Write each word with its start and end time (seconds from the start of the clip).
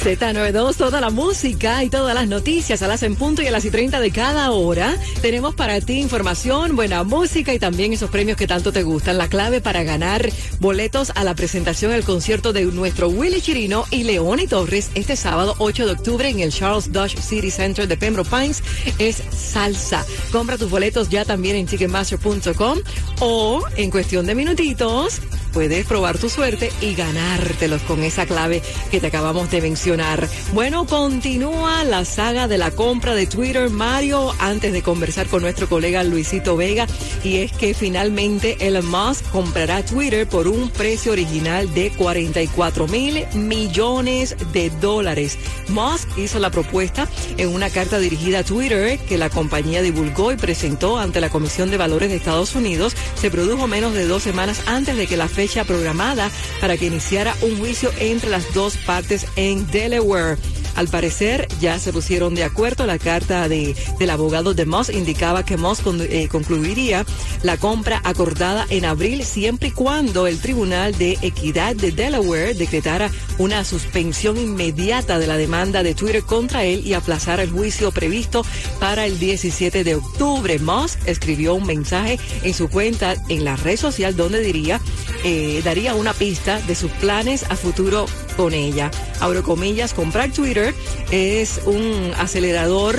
Z92, 0.00 0.76
toda 0.76 0.98
la 1.02 1.10
música 1.10 1.84
y 1.84 1.90
todas 1.90 2.14
las 2.14 2.26
noticias 2.26 2.80
a 2.80 2.88
las 2.88 3.02
en 3.02 3.16
punto 3.16 3.42
y 3.42 3.48
a 3.48 3.50
las 3.50 3.66
y 3.66 3.70
30 3.70 4.00
de 4.00 4.10
cada 4.10 4.50
hora. 4.50 4.96
Tenemos 5.20 5.54
para 5.54 5.78
ti 5.82 6.00
información, 6.00 6.74
buena 6.74 7.04
música 7.04 7.52
y 7.52 7.58
también 7.58 7.92
esos 7.92 8.08
premios 8.08 8.38
que 8.38 8.46
tanto 8.46 8.72
te 8.72 8.82
gustan. 8.82 9.18
La 9.18 9.28
clave 9.28 9.60
para 9.60 9.82
ganar 9.82 10.26
boletos 10.58 11.12
a 11.14 11.22
la 11.22 11.34
presentación 11.34 11.92
del 11.92 12.04
concierto 12.04 12.54
de 12.54 12.64
nuestro 12.64 13.10
Willy 13.10 13.42
Chirino 13.42 13.84
y 13.90 14.04
León 14.04 14.40
y 14.40 14.46
Torres 14.46 14.90
este 14.94 15.16
sábado 15.16 15.54
8 15.58 15.84
de 15.84 15.92
octubre 15.92 16.28
en 16.30 16.40
el 16.40 16.50
Charles 16.50 16.90
Dodge 16.92 17.20
City 17.20 17.50
Center 17.50 17.86
de 17.86 17.98
Pembroke 17.98 18.30
Pines 18.30 18.62
es 18.98 19.22
salsa. 19.36 20.06
Compra 20.32 20.56
tus 20.56 20.70
boletos 20.70 21.10
ya 21.10 21.26
también 21.26 21.56
en 21.56 21.66
ticketmaster.com 21.66 22.78
o 23.20 23.62
en 23.76 23.90
cuestión 23.90 24.24
de 24.24 24.34
minutitos 24.34 25.20
puedes 25.50 25.86
probar 25.86 26.18
tu 26.18 26.28
suerte 26.28 26.72
y 26.80 26.94
ganártelos 26.94 27.82
con 27.82 28.02
esa 28.02 28.26
clave 28.26 28.62
que 28.90 29.00
te 29.00 29.08
acabamos 29.08 29.50
de 29.50 29.60
mencionar. 29.60 30.28
Bueno, 30.52 30.86
continúa 30.86 31.84
la 31.84 32.04
saga 32.04 32.48
de 32.48 32.58
la 32.58 32.70
compra 32.70 33.14
de 33.14 33.26
Twitter, 33.26 33.70
Mario, 33.70 34.34
antes 34.38 34.72
de 34.72 34.82
conversar 34.82 35.26
con 35.26 35.42
nuestro 35.42 35.68
colega 35.68 36.02
Luisito 36.04 36.56
Vega, 36.56 36.86
y 37.24 37.38
es 37.38 37.52
que 37.52 37.74
finalmente 37.74 38.56
Elon 38.60 38.86
Musk 38.86 39.28
comprará 39.30 39.84
Twitter 39.84 40.26
por 40.26 40.48
un 40.48 40.70
precio 40.70 41.12
original 41.12 41.72
de 41.74 41.90
44 41.90 42.88
mil 42.88 43.26
millones 43.34 44.36
de 44.52 44.70
dólares. 44.70 45.38
Musk 45.68 46.08
hizo 46.18 46.38
la 46.38 46.50
propuesta 46.50 47.08
en 47.36 47.48
una 47.48 47.70
carta 47.70 47.98
dirigida 47.98 48.40
a 48.40 48.44
Twitter 48.44 48.98
que 48.98 49.18
la 49.18 49.30
compañía 49.30 49.82
divulgó 49.82 50.32
y 50.32 50.36
presentó 50.36 50.98
ante 50.98 51.20
la 51.20 51.30
Comisión 51.30 51.70
de 51.70 51.76
Valores 51.76 52.08
de 52.08 52.16
Estados 52.16 52.54
Unidos. 52.54 52.94
Se 53.14 53.30
produjo 53.30 53.66
menos 53.66 53.94
de 53.94 54.06
dos 54.06 54.22
semanas 54.22 54.62
antes 54.66 54.96
de 54.96 55.06
que 55.06 55.16
la 55.16 55.28
fecha 55.40 55.64
programada 55.64 56.30
para 56.60 56.76
que 56.76 56.84
iniciara 56.84 57.34
un 57.40 57.56
juicio 57.56 57.90
entre 57.98 58.28
las 58.28 58.52
dos 58.52 58.76
partes 58.76 59.26
en 59.36 59.66
Delaware. 59.70 60.36
Al 60.76 60.88
parecer 60.88 61.48
ya 61.60 61.78
se 61.78 61.92
pusieron 61.92 62.34
de 62.34 62.44
acuerdo. 62.44 62.86
La 62.86 62.98
carta 62.98 63.48
de, 63.48 63.74
del 63.98 64.10
abogado 64.10 64.54
de 64.54 64.66
Moss 64.66 64.90
indicaba 64.90 65.44
que 65.44 65.56
Moss 65.56 65.82
eh, 66.08 66.28
concluiría 66.28 67.04
la 67.42 67.56
compra 67.56 68.00
acordada 68.04 68.66
en 68.70 68.84
abril 68.84 69.24
siempre 69.24 69.68
y 69.68 69.72
cuando 69.72 70.26
el 70.26 70.38
Tribunal 70.40 70.96
de 70.96 71.18
Equidad 71.22 71.74
de 71.74 71.90
Delaware 71.90 72.54
decretara 72.54 73.10
una 73.38 73.64
suspensión 73.64 74.36
inmediata 74.36 75.18
de 75.18 75.26
la 75.26 75.36
demanda 75.36 75.82
de 75.82 75.94
Twitter 75.94 76.22
contra 76.22 76.64
él 76.64 76.86
y 76.86 76.94
aplazara 76.94 77.42
el 77.42 77.50
juicio 77.50 77.90
previsto 77.92 78.44
para 78.78 79.06
el 79.06 79.18
17 79.18 79.84
de 79.84 79.96
octubre. 79.96 80.58
Moss 80.58 80.98
escribió 81.06 81.54
un 81.54 81.66
mensaje 81.66 82.18
en 82.42 82.54
su 82.54 82.68
cuenta 82.68 83.16
en 83.28 83.44
la 83.44 83.56
red 83.56 83.76
social 83.76 84.16
donde 84.16 84.40
diría, 84.40 84.80
eh, 85.24 85.60
daría 85.64 85.94
una 85.94 86.12
pista 86.12 86.60
de 86.60 86.74
sus 86.74 86.90
planes 86.92 87.44
a 87.50 87.56
futuro 87.56 88.06
con 88.36 88.54
ella. 88.54 88.90
Abro 89.20 89.42
comillas, 89.42 89.94
comprar 89.94 90.32
Twitter 90.32 90.74
es 91.10 91.60
un 91.66 92.12
acelerador 92.18 92.96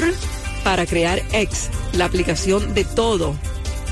para 0.64 0.86
crear 0.86 1.22
X, 1.32 1.70
la 1.94 2.06
aplicación 2.06 2.74
de 2.74 2.86
todo. 2.86 3.36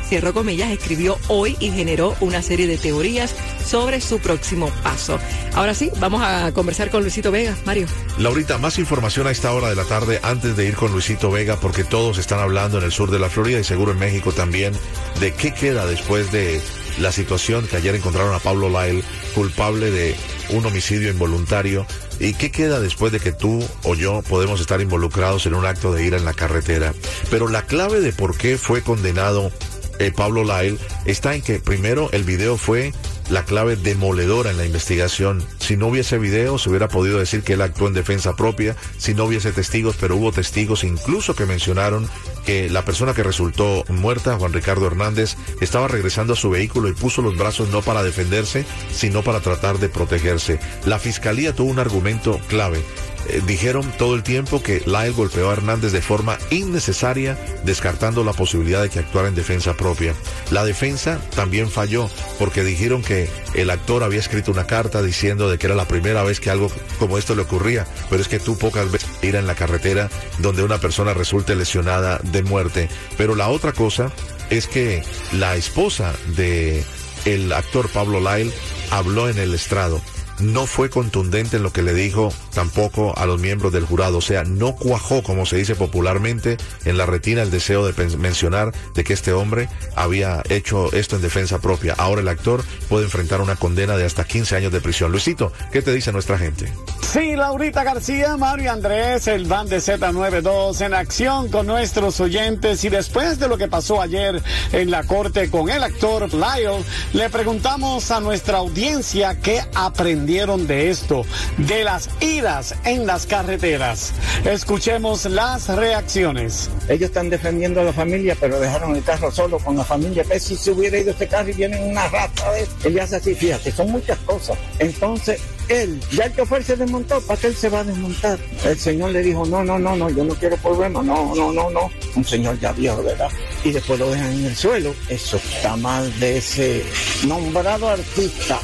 Cierro 0.07 0.33
comillas, 0.33 0.71
escribió 0.71 1.19
hoy 1.27 1.55
y 1.59 1.69
generó 1.69 2.15
una 2.19 2.41
serie 2.41 2.65
de 2.65 2.77
teorías 2.77 3.33
sobre 3.63 4.01
su 4.01 4.17
próximo 4.17 4.71
paso. 4.81 5.19
Ahora 5.53 5.75
sí, 5.75 5.91
vamos 5.99 6.23
a 6.23 6.51
conversar 6.51 6.89
con 6.89 7.03
Luisito 7.03 7.31
Vega. 7.31 7.55
Mario. 7.63 7.85
Laurita, 8.17 8.57
más 8.57 8.79
información 8.79 9.27
a 9.27 9.31
esta 9.31 9.53
hora 9.53 9.69
de 9.69 9.75
la 9.75 9.85
tarde 9.85 10.19
antes 10.23 10.57
de 10.57 10.65
ir 10.65 10.75
con 10.75 10.91
Luisito 10.91 11.29
Vega, 11.29 11.59
porque 11.59 11.83
todos 11.83 12.17
están 12.17 12.39
hablando 12.39 12.79
en 12.79 12.85
el 12.85 12.91
sur 12.91 13.11
de 13.11 13.19
la 13.19 13.29
Florida 13.29 13.59
y 13.59 13.63
seguro 13.63 13.91
en 13.91 13.99
México 13.99 14.31
también 14.31 14.73
de 15.19 15.31
qué 15.31 15.53
queda 15.53 15.85
después 15.85 16.31
de 16.31 16.59
la 16.97 17.11
situación 17.11 17.67
que 17.67 17.77
ayer 17.77 17.95
encontraron 17.95 18.33
a 18.33 18.39
Pablo 18.39 18.69
Lyle 18.69 19.03
culpable 19.35 19.91
de 19.91 20.15
un 20.49 20.65
homicidio 20.65 21.09
involuntario. 21.09 21.85
¿Y 22.19 22.33
qué 22.33 22.51
queda 22.51 22.79
después 22.79 23.11
de 23.11 23.19
que 23.19 23.31
tú 23.31 23.63
o 23.83 23.95
yo 23.95 24.21
podemos 24.23 24.59
estar 24.59 24.81
involucrados 24.81 25.45
en 25.45 25.53
un 25.53 25.65
acto 25.65 25.93
de 25.93 26.05
ira 26.05 26.17
en 26.17 26.25
la 26.25 26.33
carretera? 26.33 26.93
Pero 27.29 27.47
la 27.47 27.61
clave 27.63 28.01
de 28.01 28.11
por 28.11 28.37
qué 28.37 28.57
fue 28.57 28.81
condenado 28.81 29.51
eh, 29.99 30.11
Pablo 30.15 30.43
Lyle 30.43 30.77
está 31.05 31.35
en 31.35 31.41
que 31.41 31.59
primero 31.59 32.09
el 32.11 32.23
video 32.23 32.57
fue 32.57 32.93
la 33.29 33.45
clave 33.45 33.75
demoledora 33.75 34.51
en 34.51 34.57
la 34.57 34.65
investigación. 34.65 35.43
Si 35.59 35.77
no 35.77 35.87
hubiese 35.87 36.17
video, 36.17 36.57
se 36.57 36.69
hubiera 36.69 36.87
podido 36.87 37.19
decir 37.19 37.43
que 37.43 37.53
él 37.53 37.61
actuó 37.61 37.87
en 37.87 37.93
defensa 37.93 38.35
propia, 38.35 38.75
si 38.97 39.13
no 39.13 39.25
hubiese 39.25 39.51
testigos, 39.51 39.95
pero 39.99 40.15
hubo 40.15 40.31
testigos 40.31 40.83
incluso 40.83 41.35
que 41.35 41.45
mencionaron 41.45 42.09
que 42.45 42.69
la 42.69 42.83
persona 42.83 43.13
que 43.13 43.23
resultó 43.23 43.83
muerta, 43.89 44.37
Juan 44.37 44.53
Ricardo 44.53 44.87
Hernández, 44.87 45.35
estaba 45.61 45.87
regresando 45.87 46.33
a 46.33 46.35
su 46.35 46.49
vehículo 46.49 46.89
y 46.89 46.93
puso 46.93 47.21
los 47.21 47.37
brazos 47.37 47.69
no 47.69 47.81
para 47.81 48.03
defenderse, 48.03 48.65
sino 48.91 49.23
para 49.23 49.39
tratar 49.39 49.79
de 49.79 49.89
protegerse. 49.89 50.59
La 50.85 50.99
fiscalía 50.99 51.53
tuvo 51.53 51.69
un 51.69 51.79
argumento 51.79 52.39
clave. 52.47 52.81
Eh, 53.27 53.41
dijeron 53.45 53.91
todo 53.97 54.15
el 54.15 54.23
tiempo 54.23 54.61
que 54.63 54.81
Lyle 54.85 55.11
golpeó 55.11 55.49
a 55.49 55.53
Hernández 55.53 55.91
de 55.91 56.01
forma 56.01 56.37
innecesaria, 56.49 57.37
descartando 57.63 58.23
la 58.23 58.33
posibilidad 58.33 58.81
de 58.81 58.89
que 58.89 58.99
actuara 58.99 59.27
en 59.27 59.35
defensa 59.35 59.75
propia. 59.75 60.13
La 60.51 60.65
defensa 60.65 61.19
también 61.35 61.69
falló 61.69 62.09
porque 62.37 62.63
dijeron 62.63 63.01
que 63.01 63.29
el 63.53 63.69
actor 63.69 64.03
había 64.03 64.19
escrito 64.19 64.51
una 64.51 64.65
carta 64.65 65.01
diciendo 65.01 65.49
de 65.49 65.57
que 65.57 65.67
era 65.67 65.75
la 65.75 65.87
primera 65.87 66.23
vez 66.23 66.39
que 66.39 66.49
algo 66.49 66.71
como 66.97 67.17
esto 67.17 67.35
le 67.35 67.41
ocurría, 67.41 67.85
pero 68.09 68.21
es 68.21 68.27
que 68.27 68.39
tú 68.39 68.57
pocas 68.57 68.91
veces 68.91 69.09
ir 69.21 69.35
en 69.35 69.47
la 69.47 69.55
carretera 69.55 70.09
donde 70.39 70.63
una 70.63 70.79
persona 70.79 71.13
resulte 71.13 71.55
lesionada 71.55 72.19
de 72.23 72.43
muerte. 72.43 72.89
Pero 73.17 73.35
la 73.35 73.49
otra 73.49 73.73
cosa 73.73 74.11
es 74.49 74.67
que 74.67 75.03
la 75.33 75.55
esposa 75.55 76.13
de 76.35 76.83
el 77.25 77.51
actor 77.51 77.89
Pablo 77.89 78.19
Lyle 78.19 78.51
habló 78.91 79.29
en 79.29 79.37
el 79.37 79.53
estrado 79.53 80.01
no 80.41 80.65
fue 80.65 80.89
contundente 80.89 81.57
en 81.57 81.63
lo 81.63 81.71
que 81.71 81.81
le 81.81 81.93
dijo 81.93 82.33
tampoco 82.53 83.17
a 83.17 83.25
los 83.25 83.39
miembros 83.39 83.73
del 83.73 83.85
jurado. 83.85 84.17
O 84.17 84.21
sea, 84.21 84.43
no 84.43 84.75
cuajó, 84.75 85.23
como 85.23 85.45
se 85.45 85.57
dice 85.57 85.75
popularmente, 85.75 86.57
en 86.85 86.97
la 86.97 87.05
retina 87.05 87.41
el 87.41 87.51
deseo 87.51 87.85
de 87.85 88.17
mencionar 88.17 88.73
de 88.95 89.03
que 89.03 89.13
este 89.13 89.33
hombre 89.33 89.69
había 89.95 90.43
hecho 90.49 90.91
esto 90.93 91.15
en 91.15 91.21
defensa 91.21 91.59
propia. 91.59 91.95
Ahora 91.97 92.21
el 92.21 92.27
actor 92.27 92.63
puede 92.87 93.05
enfrentar 93.05 93.41
una 93.41 93.55
condena 93.55 93.97
de 93.97 94.05
hasta 94.05 94.23
15 94.23 94.55
años 94.55 94.71
de 94.71 94.81
prisión. 94.81 95.11
Luisito, 95.11 95.51
¿qué 95.71 95.81
te 95.81 95.93
dice 95.93 96.11
nuestra 96.11 96.37
gente? 96.37 96.71
Sí, 97.11 97.35
Laurita 97.35 97.83
García, 97.83 98.37
Mario 98.37 98.71
Andrés, 98.71 99.25
el 99.25 99.45
van 99.45 99.67
de 99.67 99.77
Z92 99.77 100.85
en 100.85 100.93
acción 100.93 101.49
con 101.49 101.65
nuestros 101.65 102.19
oyentes 102.19 102.83
y 102.83 102.89
después 102.89 103.39
de 103.39 103.47
lo 103.47 103.57
que 103.57 103.67
pasó 103.67 103.99
ayer 103.99 104.39
en 104.73 104.91
la 104.91 105.01
corte 105.03 105.49
con 105.49 105.71
el 105.71 105.83
actor 105.83 106.31
Lyle, 106.31 106.85
le 107.13 107.31
preguntamos 107.31 108.11
a 108.11 108.19
nuestra 108.19 108.59
audiencia 108.59 109.41
qué 109.41 109.59
aprendieron 109.73 110.67
de 110.67 110.91
esto, 110.91 111.25
de 111.57 111.83
las 111.83 112.11
idas 112.21 112.75
en 112.85 113.07
las 113.07 113.25
carreteras. 113.25 114.13
Escuchemos 114.45 115.25
las 115.25 115.67
reacciones. 115.67 116.69
Ellos 116.89 117.09
están 117.09 117.31
defendiendo 117.31 117.81
a 117.81 117.85
la 117.85 117.93
familia, 117.93 118.37
pero 118.39 118.59
dejaron 118.59 118.95
el 118.95 119.03
carro 119.03 119.31
solo 119.31 119.57
con 119.57 119.75
la 119.75 119.83
familia. 119.83 120.23
¿Ves 120.29 120.43
si 120.43 120.55
se 120.55 120.69
hubiera 120.69 120.99
ido 120.99 121.09
este 121.09 121.27
carro 121.27 121.49
y 121.49 121.53
viene 121.53 121.83
una 121.83 122.07
rata 122.07 122.51
de 122.51 122.67
Ella 122.83 123.05
hace 123.05 123.15
así, 123.15 123.33
fíjate, 123.33 123.71
son 123.71 123.89
muchas 123.89 124.19
cosas. 124.19 124.59
Entonces, 124.77 125.41
él, 125.69 125.99
ya 126.11 126.25
el 126.25 126.35
chofer 126.35 126.63
se 126.63 126.75
desmontó, 126.75 127.21
¿para 127.21 127.39
qué 127.39 127.47
él 127.47 127.55
se 127.55 127.69
va 127.69 127.79
a 127.79 127.83
desmontar? 127.83 128.39
El 128.65 128.77
señor 128.77 129.11
le 129.11 129.21
dijo, 129.21 129.45
no, 129.45 129.63
no, 129.63 129.79
no, 129.79 129.95
no, 129.95 130.09
yo 130.09 130.23
no 130.23 130.35
quiero 130.35 130.57
problemas, 130.57 131.05
no, 131.05 131.33
no, 131.35 131.53
no, 131.53 131.69
no. 131.69 131.91
Un 132.15 132.25
señor 132.25 132.59
ya 132.59 132.71
viejo, 132.73 133.01
¿verdad? 133.03 133.29
Y 133.63 133.71
después 133.71 133.99
lo 133.99 134.09
dejan 134.09 134.33
en 134.33 134.45
el 134.45 134.55
suelo. 134.55 134.93
Eso 135.07 135.37
está 135.37 135.75
mal 135.75 136.19
de 136.19 136.37
ese 136.37 136.83
nombrado 137.27 137.89
artista. 137.89 138.59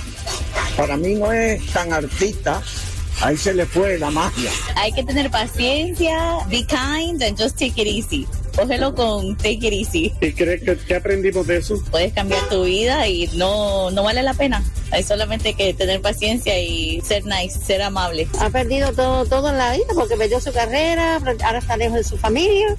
Para 0.75 0.97
mí 0.97 1.15
no 1.15 1.31
es 1.31 1.65
tan 1.67 1.93
artista, 1.93 2.61
Ahí 3.21 3.37
se 3.37 3.53
le 3.53 3.65
fue 3.65 3.97
la 3.97 4.11
magia. 4.11 4.51
Hay 4.75 4.91
que 4.91 5.03
tener 5.03 5.31
paciencia, 5.31 6.39
be 6.49 6.65
kind 6.65 7.21
and 7.23 7.37
just 7.39 7.57
take 7.57 7.81
it 7.81 7.87
easy. 7.87 8.27
Cógelo 8.55 8.95
con 8.95 9.35
take 9.37 9.59
it 9.61 9.73
easy. 9.73 10.13
¿Y 10.21 10.31
crees 10.33 10.63
que, 10.63 10.77
que 10.77 10.95
aprendimos 10.95 11.45
de 11.47 11.57
eso? 11.57 11.81
Puedes 11.91 12.13
cambiar 12.13 12.47
tu 12.49 12.63
vida 12.63 13.07
y 13.07 13.27
no, 13.35 13.91
no 13.91 14.03
vale 14.03 14.23
la 14.23 14.33
pena. 14.33 14.63
Hay 14.91 15.03
solamente 15.03 15.53
que 15.53 15.73
tener 15.73 16.01
paciencia 16.01 16.57
y 16.59 17.01
ser 17.01 17.25
nice, 17.25 17.59
ser 17.59 17.81
amable. 17.81 18.27
Ha 18.39 18.49
perdido 18.49 18.93
todo, 18.93 19.25
todo 19.25 19.49
en 19.49 19.57
la 19.57 19.73
vida 19.73 19.87
porque 19.93 20.15
perdió 20.15 20.39
su 20.39 20.53
carrera, 20.53 21.15
ahora 21.15 21.59
está 21.59 21.75
lejos 21.77 21.97
de 21.97 22.03
su 22.03 22.17
familia 22.17 22.75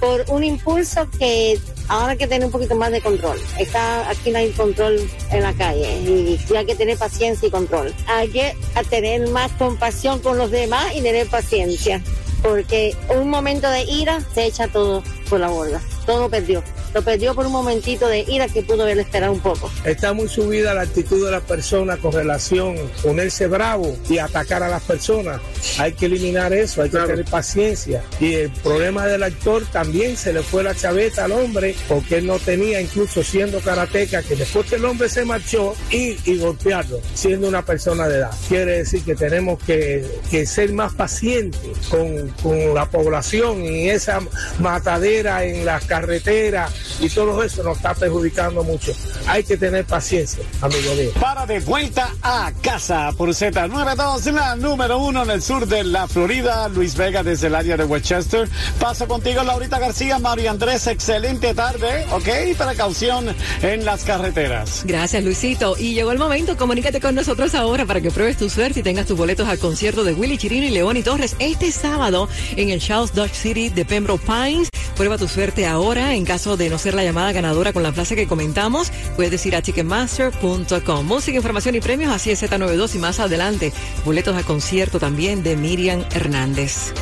por 0.00 0.24
un 0.28 0.44
impulso 0.44 1.08
que 1.18 1.58
ahora 1.88 2.12
hay 2.12 2.18
que 2.18 2.26
tener 2.26 2.44
un 2.46 2.52
poquito 2.52 2.74
más 2.74 2.90
de 2.92 3.00
control. 3.00 3.38
Está, 3.58 4.08
aquí 4.08 4.30
no 4.30 4.38
hay 4.38 4.50
control 4.50 4.98
en 5.30 5.42
la 5.42 5.52
calle 5.54 6.00
y, 6.02 6.38
y 6.50 6.56
hay 6.56 6.66
que 6.66 6.74
tener 6.74 6.96
paciencia 6.96 7.48
y 7.48 7.50
control. 7.50 7.94
Hay 8.06 8.28
que 8.28 8.56
tener 8.88 9.28
más 9.28 9.52
compasión 9.52 10.20
con 10.20 10.38
los 10.38 10.50
demás 10.50 10.86
y 10.94 11.02
tener 11.02 11.26
paciencia, 11.28 12.02
porque 12.42 12.94
un 13.08 13.28
momento 13.28 13.68
de 13.70 13.82
ira 13.82 14.20
se 14.34 14.46
echa 14.46 14.68
todo 14.68 15.02
por 15.28 15.40
la 15.40 15.48
borda. 15.48 15.80
Todo 16.06 16.28
perdió. 16.28 16.62
Lo 16.94 17.02
perdió 17.02 17.34
por 17.34 17.46
un 17.46 17.52
momentito 17.52 18.08
de 18.08 18.20
ira 18.20 18.48
que 18.48 18.62
pudo 18.62 18.82
haber 18.82 18.98
esperado 18.98 19.32
un 19.32 19.40
poco. 19.40 19.70
Está 19.84 20.12
muy 20.12 20.28
subida 20.28 20.74
la 20.74 20.82
actitud 20.82 21.24
de 21.24 21.30
las 21.30 21.42
personas 21.42 21.98
con 21.98 22.12
relación 22.12 22.76
a 22.78 23.02
ponerse 23.02 23.46
bravo 23.46 23.96
y 24.08 24.18
atacar 24.18 24.62
a 24.62 24.68
las 24.68 24.82
personas. 24.82 25.40
Hay 25.78 25.92
que 25.92 26.06
eliminar 26.06 26.52
eso, 26.52 26.82
hay 26.82 26.90
que 26.90 26.98
tener 26.98 27.24
paciencia. 27.24 28.02
Y 28.20 28.34
el 28.34 28.50
problema 28.50 29.06
del 29.06 29.22
actor 29.22 29.64
también 29.66 30.16
se 30.16 30.32
le 30.32 30.42
fue 30.42 30.62
la 30.62 30.74
chaveta 30.74 31.24
al 31.24 31.32
hombre 31.32 31.74
porque 31.88 32.18
él 32.18 32.26
no 32.26 32.38
tenía, 32.38 32.80
incluso 32.80 33.22
siendo 33.22 33.60
karateca, 33.60 34.22
que 34.22 34.36
después 34.36 34.66
que 34.66 34.76
el 34.76 34.84
hombre 34.84 35.08
se 35.08 35.24
marchó, 35.24 35.74
ir 35.90 36.18
y 36.24 36.38
golpearlo, 36.38 37.00
siendo 37.14 37.48
una 37.48 37.64
persona 37.64 38.08
de 38.08 38.18
edad. 38.18 38.30
Quiere 38.48 38.78
decir 38.78 39.02
que 39.02 39.14
tenemos 39.14 39.62
que, 39.62 40.06
que 40.30 40.46
ser 40.46 40.72
más 40.72 40.94
pacientes 40.94 41.60
con, 41.90 42.28
con 42.42 42.74
la 42.74 42.86
población 42.86 43.64
y 43.64 43.88
esa 43.90 44.20
matadera 44.58 45.44
en 45.44 45.64
las 45.64 45.84
carreteras 45.84 46.72
y 47.00 47.08
todo 47.08 47.42
eso 47.42 47.62
nos 47.62 47.76
está 47.76 47.94
perjudicando 47.94 48.62
mucho. 48.64 48.92
Hay 49.26 49.44
que 49.44 49.56
tener 49.56 49.84
paciencia, 49.84 50.42
amigo 50.60 50.94
mío. 50.94 51.10
Para 51.20 51.46
de 51.46 51.60
vuelta 51.60 52.14
a 52.22 52.52
casa 52.62 53.12
por 53.16 53.30
Z92, 53.30 54.32
la 54.32 54.56
número 54.56 54.98
uno 54.98 55.22
en 55.22 55.30
el 55.30 55.42
sur 55.42 55.66
de 55.66 55.84
la 55.84 56.08
Florida, 56.08 56.68
Luis 56.68 56.96
Vega 56.96 57.22
desde 57.22 57.48
el 57.48 57.54
área 57.54 57.76
de 57.76 57.84
Westchester. 57.84 58.48
Paso 58.80 59.06
contigo, 59.06 59.42
Laurita 59.42 59.78
García, 59.78 60.18
Mario 60.18 60.50
Andrés, 60.50 60.86
excelente 60.86 61.54
tarde, 61.54 62.06
¿ok? 62.12 62.56
Precaución 62.56 63.34
en 63.62 63.84
las 63.84 64.04
carreteras. 64.04 64.82
Gracias, 64.84 65.22
Luisito. 65.24 65.76
Y 65.78 65.94
llegó 65.94 66.12
el 66.12 66.18
momento, 66.18 66.56
comunícate 66.56 67.00
con 67.00 67.14
nosotros 67.14 67.54
ahora 67.54 67.86
para 67.86 68.00
que 68.00 68.10
pruebes 68.10 68.36
tu 68.36 68.48
suerte 68.48 68.80
y 68.80 68.82
tengas 68.82 69.06
tus 69.06 69.16
boletos 69.16 69.48
al 69.48 69.58
concierto 69.58 70.04
de 70.04 70.14
Willy 70.14 70.38
Chirino 70.38 70.66
y 70.66 70.70
León 70.70 70.96
y 70.96 71.02
Torres 71.02 71.36
este 71.38 71.72
sábado 71.72 72.28
en 72.56 72.70
el 72.70 72.80
Charles 72.80 73.14
Dodge 73.14 73.34
City 73.34 73.68
de 73.68 73.84
Pembroke 73.84 74.24
Pines. 74.24 74.68
Prueba 74.96 75.16
tu 75.16 75.28
suerte 75.28 75.66
ahora. 75.66 76.14
En 76.14 76.24
caso 76.24 76.56
de 76.56 76.67
no 76.70 76.78
ser 76.78 76.94
la 76.94 77.04
llamada 77.04 77.32
ganadora 77.32 77.72
con 77.72 77.82
la 77.82 77.92
plaza 77.92 78.14
que 78.14 78.26
comentamos, 78.26 78.92
puedes 79.16 79.44
ir 79.46 79.56
a 79.56 79.62
ticketmaster.com. 79.62 81.06
Música, 81.06 81.36
información 81.36 81.74
y 81.74 81.80
premios, 81.80 82.12
así 82.12 82.30
es 82.30 82.42
Z92 82.42 82.94
y 82.94 82.98
más 82.98 83.20
adelante, 83.20 83.72
boletos 84.04 84.36
al 84.36 84.44
concierto 84.44 84.98
también 84.98 85.42
de 85.42 85.56
Miriam 85.56 86.04
Hernández. 86.12 86.92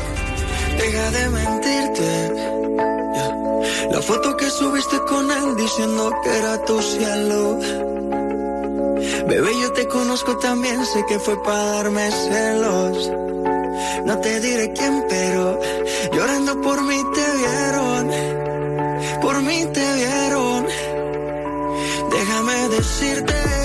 Deja 0.79 1.11
de 1.11 1.29
mentirte. 1.31 2.33
La 3.91 4.03
foto 4.03 4.37
que 4.37 4.51
subiste 4.51 4.99
con 5.09 5.31
él 5.31 5.57
diciendo 5.57 6.13
que 6.23 6.39
era 6.39 6.65
tu 6.65 6.83
cielo. 6.83 7.59
Bebé, 9.29 9.51
yo 9.61 9.73
te 9.73 9.89
conozco 9.89 10.37
también, 10.39 10.85
sé 10.85 11.05
que 11.09 11.19
fue 11.19 11.43
para 11.43 11.65
darme 11.65 12.11
celos. 12.11 13.11
No 14.05 14.19
te 14.21 14.41
diré 14.41 14.73
quién, 14.73 15.05
pero 15.09 15.61
llorando 16.13 16.61
por 16.61 16.83
mí 16.83 17.03
te 17.15 17.25
vieron. 17.39 18.56
Por 19.21 19.43
mí 19.43 19.67
te 19.73 19.95
vieron. 19.95 20.67
Déjame 22.11 22.69
decirte 22.69 23.56